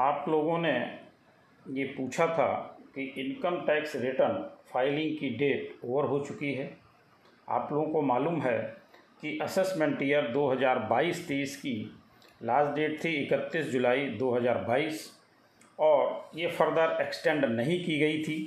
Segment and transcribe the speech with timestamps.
[0.00, 0.72] आप लोगों ने
[1.66, 2.52] ये पूछा था
[2.94, 6.70] कि इनकम टैक्स रिटर्न फाइलिंग की डेट ओवर हो चुकी है।
[7.48, 8.58] आप लोगों को मालूम है
[9.20, 11.74] कि असेसमेंट ईयर 2022-23 की
[12.42, 15.04] लास्ट डेट थी 31 जुलाई 2022
[15.78, 18.38] और ये फर्दर एक्सटेंड नहीं की गई थी।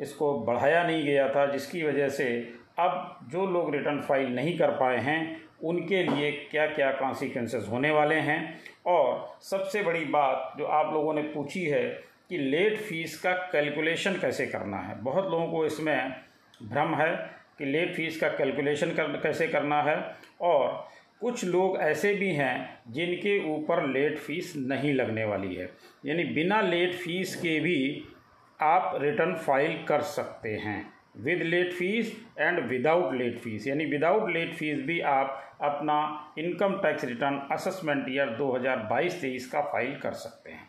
[0.00, 2.30] इसको बढ़ाया नहीं गया था, जिसकी वजह से
[2.78, 5.20] अब जो लोग रिटर्न फ़ाइल नहीं कर पाए हैं,
[5.64, 8.38] उनके लिए क्या क्या कॉन्सिक्वेंसेस होने वाले हैं
[8.86, 11.84] और सबसे बड़ी बात जो आप लोगों ने पूछी है
[12.28, 16.14] कि लेट फ़ीस का कैलकुलेशन कैसे करना है। बहुत लोगों को इसमें
[16.62, 17.14] भ्रम है
[17.58, 19.96] कि लेट फ़ीस का कैलकुलेशन कर, कैसे करना है
[20.40, 20.88] और
[21.20, 25.70] कुछ लोग ऐसे भी हैं जिनके ऊपर लेट फ़ीस नहीं लगने वाली है।
[26.06, 28.04] यानी बिना लेट फ़ीस के भी
[28.60, 34.30] आप रिटर्न फ़ाइल कर सकते हैं। With late fees and without late fees यानी विदाउट
[34.30, 35.98] लेट फ़ीस भी आप अपना
[36.38, 40.68] income tax return assessment year 2022-23 का फ़ाइल कर सकते हैं।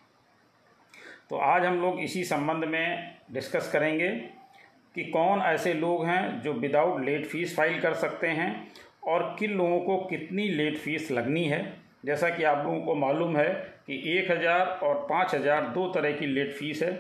[1.30, 4.10] तो आज हम लोग इसी संबंध में डिस्कस करेंगे
[4.96, 8.52] कि कौन ऐसे लोग हैं जो विदाउट लेट फ़ीस फ़ाइल कर सकते हैं
[9.08, 11.62] और किन लोगों को कितनी लेट फ़ीस लगनी है।
[12.06, 13.50] जैसा कि आप लोगों को मालूम है
[13.88, 16.92] कि एक हज़ार और पाँच हज़ार दो तरह की लेट फ़ीस है।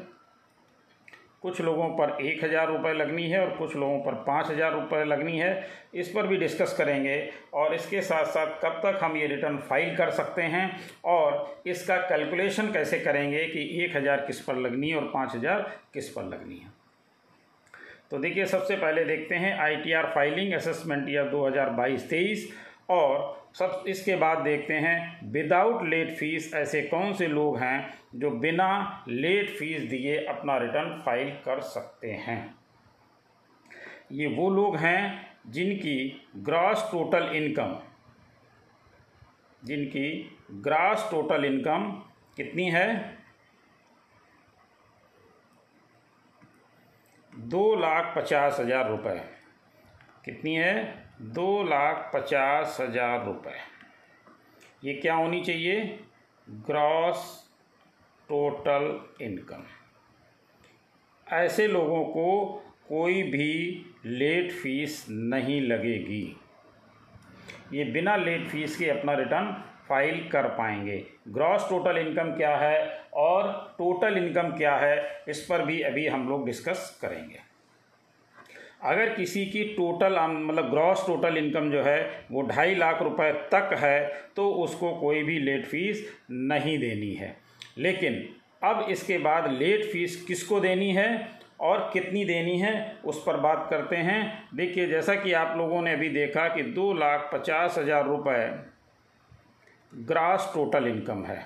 [1.43, 5.03] कुछ लोगों पर एक हज़ार रुपये लगनी है और कुछ लोगों पर पाँच हज़ार रुपये
[5.05, 5.51] लगनी है।
[5.93, 7.15] इस पर भी डिस्कस करेंगे
[7.53, 10.69] और इसके साथ साथ कब तक हम ये रिटर्न फ़ाइल कर सकते हैं
[11.05, 15.71] और इसका कैलकुलेशन कैसे करेंगे कि एक हज़ार किस पर लगनी है और पाँच हज़ार
[15.93, 16.69] किस पर लगनी है।
[18.11, 22.49] तो देखिए, सबसे पहले देखते हैं आईटीआर फाइलिंग असेसमेंट ईयर 2022-23
[22.91, 28.31] और सब इसके बाद देखते हैं विदाउट लेट फ़ीस ऐसे कौन से लोग हैं जो
[28.39, 28.69] बिना
[29.07, 32.55] लेट फ़ीस दिए अपना रिटर्न फ़ाइल कर सकते हैं?
[34.11, 35.97] ये वो लोग हैं जिनकी
[36.37, 37.77] ग्रॉस टोटल इनकम
[39.63, 40.09] जिनकी
[40.63, 41.91] ग्रास टोटल इनकम
[42.37, 42.87] कितनी है?
[47.33, 49.19] दो लाख पचास हज़ार रुपये
[50.23, 50.73] कितनी है?
[51.21, 53.53] दो लाख पचास हज़ार रुपये
[54.83, 55.81] ये क्या होनी चाहिए?
[56.47, 57.23] Gross
[58.29, 59.63] total income.
[61.27, 62.47] ऐसे लोगों को
[62.87, 66.23] कोई भी लेट फ़ीस नहीं लगेगी।
[67.73, 69.51] ये बिना लेट फ़ीस के अपना रिटर्न
[69.87, 72.79] फ़ाइल कर पाएँगे। ग्रॉस टोटल इनकम क्या है
[73.15, 77.39] और टोटल इनकम क्या है, इस पर भी अभी हम लोग डिस्कस करेंगे।
[78.81, 83.77] अगर किसी की टोटल मतलब ग्रॉस टोटल इनकम जो है, वो ढाई लाख रुपए तक
[83.79, 83.99] है
[84.35, 87.35] तो उसको कोई भी लेट फ़ीस नहीं देनी है।
[87.77, 88.23] लेकिन
[88.63, 91.07] अब इसके बाद लेट फ़ीस किसको देनी है
[91.59, 95.93] और कितनी देनी है, उस पर बात करते हैं। देखिए, जैसा कि आप लोगों ने
[95.93, 98.47] अभी देखा कि दो लाख पचास हज़ार रुपये
[100.05, 101.39] ग्रास टोटल इनकम है।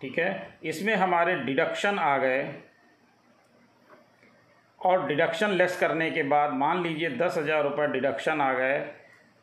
[0.00, 0.58] ठीक है?
[0.64, 2.42] इसमें हमारे डिडक्शन आ गए।
[4.82, 8.78] और डिडक्शन लेस करने के बाद मान लीजिए दस हज़ार रुपये डिडक्शन आ गए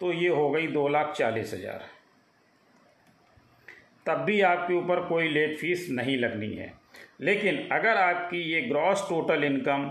[0.01, 1.85] तो ये हो गई दो लाख चालीस हज़ार।
[4.05, 6.73] तब भी आपके ऊपर कोई लेट फ़ीस नहीं लगनी है।
[7.21, 9.89] लेकिन अगर आपकी ये ग्रॉस टोटल इनकम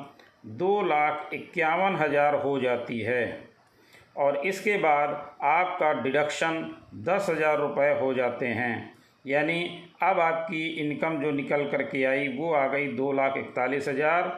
[0.57, 3.49] दो लाख इक्यावन हज़ार हो जाती है,
[4.17, 5.11] और इसके बाद
[5.47, 6.63] आपका डिडक्शन
[7.05, 8.95] दस हज़ार रुपये हो जाते हैं,
[9.25, 9.63] यानी
[10.03, 14.37] अब आपकी इनकम जो निकल कर के आई वो आ गई दो लाख इकतालीस हज़ार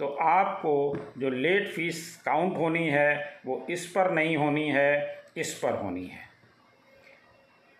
[0.00, 0.74] तो आपको
[1.18, 6.04] जो लेट फ़ीस काउंट होनी है, वो इस पर नहीं होनी है, इस पर होनी
[6.04, 6.22] है।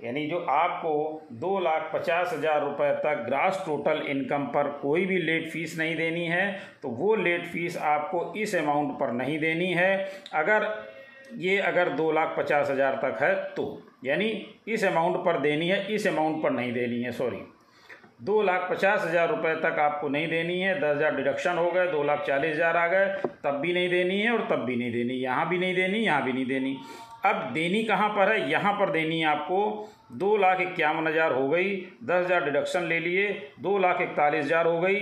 [0.01, 0.93] यानी जो आपको
[1.33, 5.95] दो लाख पचास हज़ार रुपये तक ग्रास टोटल इनकम पर कोई भी लेट फ़ीस नहीं
[5.97, 6.51] देनी है
[6.83, 9.95] तो वो लेट फ़ीस आपको इस अमाउंट पर नहीं देनी है।
[10.35, 10.67] अगर
[11.39, 13.67] ये अगर दो लाख पचास हज़ार तक है तो
[14.05, 14.31] यानी
[14.69, 17.41] इस अमाउंट पर देनी है, इस अमाउंट पर नहीं देनी है सॉरी
[18.21, 21.87] दो लाख पचास हज़ार रुपये तक आपको नहीं देनी है। दस हज़ार डिडक्शन हो गए,
[21.87, 23.07] दो लाख चालीस हज़ार आ गए,
[23.45, 26.23] तब भी नहीं देनी है और तब भी नहीं देनी, यहाँ भी नहीं देनी, यहाँ
[26.25, 26.77] भी नहीं देनी।
[27.27, 28.51] अब देनी कहाँ पर है?
[28.51, 31.75] यहाँ पर देनी है आपको। दो लाख इक्यावन हज़ार हो गई,
[32.05, 33.29] दस हज़ार डिडक्शन ले लिए,
[33.61, 35.01] दो लाख इकतालीस हज़ार हो गई।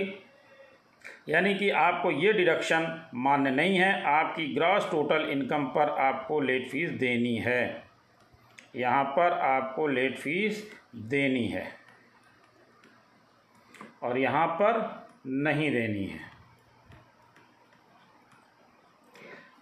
[1.29, 6.67] यानी कि आपको ये डिडक्शन मान्य नहीं है। आपकी ग्रॉस टोटल इनकम पर आपको लेट
[6.69, 7.83] फ़ीस देनी है।
[8.75, 10.63] यहाँ पर आपको लेट फ़ीस
[10.95, 11.67] देनी है।
[14.03, 14.81] और यहाँ पर
[15.27, 16.31] नहीं देनी है।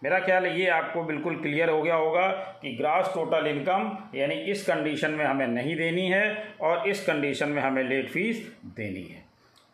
[0.03, 2.27] मेरा ख्याल ये आपको बिल्कुल क्लियर हो गया होगा
[2.61, 7.49] कि ग्रास टोटल इनकम यानी इस कंडीशन में हमें नहीं देनी है और इस कंडीशन
[7.49, 8.39] में हमें लेट फ़ीस
[8.77, 9.23] देनी है।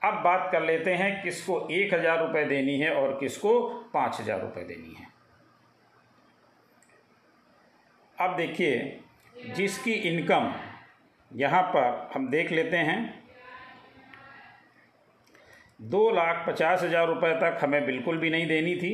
[0.02, 3.60] अब बात कर लेते हैं किसको एक हज़ार रुपये देनी है और किसको
[3.94, 5.06] पाँच हज़ार रुपये देनी है।
[8.18, 9.00] अब देखिए,
[9.36, 10.54] जिसकी इनकम
[11.32, 13.00] यहाँ पर हम देख लेते हैं
[15.80, 18.92] दो लाख पचास हज़ार रुपये तक हमें बिल्कुल भी नहीं देनी थी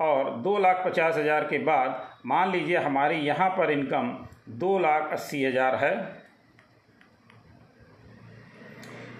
[0.00, 4.16] और दो लाख पचास हज़ार के बाद मान लीजिए हमारी यहाँ पर इनकम
[4.58, 5.92] दो लाख अस्सी हज़ार है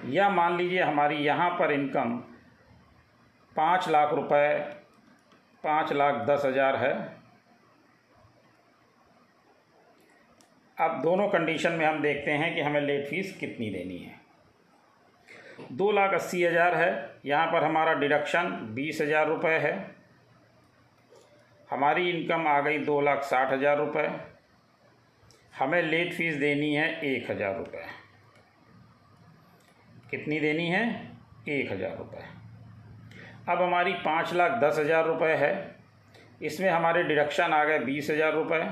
[0.09, 2.17] या मान लीजिए हमारी यहाँ पर इनकम
[3.57, 4.59] पाँच लाख रुपए,
[5.65, 6.93] पाँच लाख दस हज़ार है।
[10.79, 14.18] अब दोनों कंडीशन में हम देखते हैं कि हमें लेट फ़ीस कितनी देनी है।
[15.59, 19.73] दो लाख अस्सी हज़ार है। यहाँ पर हमारा डिडक्शन बीस हज़ार रुपये है।
[21.69, 24.09] हमारी इनकम आ गई दो लाख साठ हज़ार रुपये
[25.55, 27.83] हमें लेट फ़ीस देनी है एक हज़ार रुपये
[30.11, 30.85] कितनी देनी है?
[31.49, 32.23] एक हज़ार रुपये
[33.49, 35.53] अब हमारी पाँच लाख दस हज़ार रुपये है।
[36.43, 38.63] इसमें हमारे डिडक्शन आ गए बीस हज़ार रुपये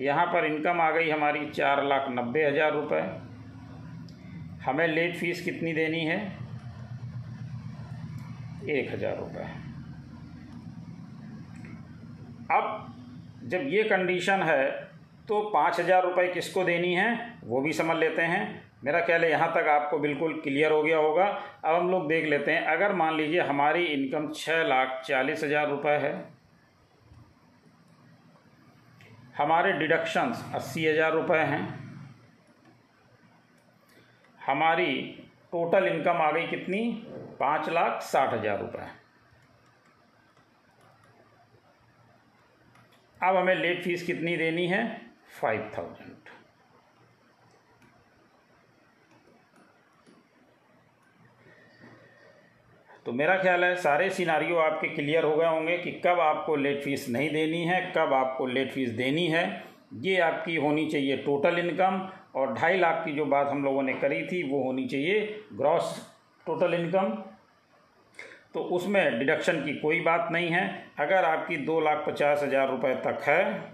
[0.00, 3.02] यहाँ पर इनकम आ गई हमारी चार लाख नब्बे हज़ार रुपये
[4.60, 6.20] हमें लेट फ़ीस कितनी देनी है?
[8.70, 9.44] एक हज़ार रुपये
[12.50, 12.86] अब
[13.44, 14.70] जब ये कंडीशन है
[15.28, 17.38] तो पाँच हज़ार रुपये किसको देनी है?
[17.44, 18.40] वो भी समझ लेते हैं।
[18.84, 21.24] मेरा ख्याल है यहाँ तक आपको बिल्कुल क्लियर हो गया होगा।
[21.64, 25.68] अब हम लोग देख लेते हैं। अगर मान लीजिए हमारी इनकम छः लाख चालीस हज़ार
[25.70, 26.12] रुपये है,
[29.38, 31.62] हमारे डिडक्शंस अस्सी हज़ार रुपये हैं।
[34.50, 34.94] हमारी
[35.52, 36.82] टोटल इनकम आ गई कितनी?
[37.40, 38.88] पाँच लाख साठ हज़ार रुपये
[43.20, 44.84] अब हमें लेट फ़ीस कितनी देनी है?
[45.40, 46.08] फाइव थाउज़ेंड
[53.06, 56.82] तो मेरा ख्याल है सारे सिनारियो आपके क्लियर हो गए होंगे कि कब आपको लेट
[56.82, 59.44] फ़ीस नहीं देनी है, कब आपको लेट फ़ीस देनी है।
[59.98, 61.98] ये आपकी होनी चाहिए टोटल इनकम
[62.34, 65.96] और ढाई लाख की जो बात हम लोगों ने करी थी, वो होनी चाहिए ग्रॉस
[66.46, 67.12] टोटल इनकम
[68.54, 70.62] तो उसमें डिडक्शन की कोई बात नहीं है।
[70.98, 73.72] अगर आपकी दो लाख पचास हज़ार रुपये तक है,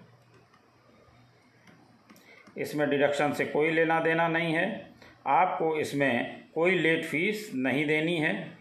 [2.56, 4.94] इसमें डिडक्शन से कोई लेना देना नहीं है।
[5.28, 8.55] आपको इसमें कोई लेट फ़ीस नहीं देनी है।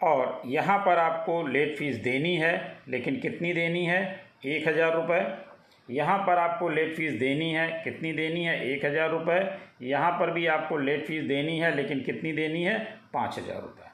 [0.00, 4.00] और यहाँ पर आपको लेट फ़ीस देनी है, लेकिन कितनी देनी है?
[4.46, 5.48] एक हज़ार रुपये
[5.88, 8.58] यहाँ पर आपको लेट फ़ीस देनी है, कितनी देनी है?
[8.66, 12.78] एक हज़ार रुपये यहाँ पर भी आपको लेट फ़ीस देनी है, लेकिन कितनी देनी है?
[13.14, 13.88] पाँच हज़ार रुपये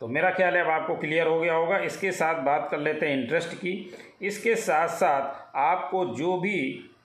[0.00, 3.06] तो मेरा ख्याल है अब आपको क्लियर हो गया होगा। इसके साथ बात कर लेते
[3.06, 3.72] हैं इंटरेस्ट की।
[4.22, 6.60] इसके साथ साथ आपको जो भी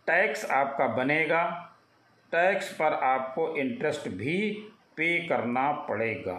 [0.08, 1.44] टैक्स आपका बनेगा
[2.32, 4.38] टैक्स पर आपको इंटरेस्ट भी
[4.98, 6.38] पे करना पड़ेगा।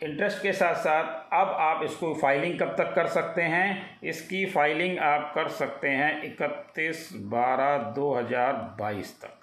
[0.00, 4.00] इंटरेस्ट के साथ साथ अब आप इसको फाइलिंग कब तक कर सकते हैं?
[4.02, 9.40] इसकी फाइलिंग आप कर सकते हैं इकतीस बारह दो हज़ार बाईस तक।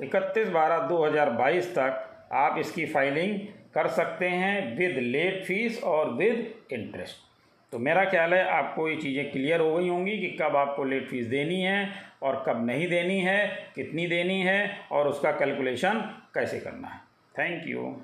[0.00, 3.38] इकतीस बारह दो हज़ार बाईस तक आप इसकी फाइलिंग
[3.74, 7.24] कर सकते हैं विद लेट फ़ीस और विद इंटरेस्ट।
[7.72, 11.08] तो मेरा ख्याल है आपको ये चीज़ें क्लियर हो गई होंगी कि कब आपको लेट
[11.08, 11.88] फ़ीस देनी है
[12.22, 16.00] और कब नहीं देनी है, कितनी देनी है और उसका कैलकुलेशन
[16.34, 17.00] कैसे करना है।
[17.36, 18.02] Thank you.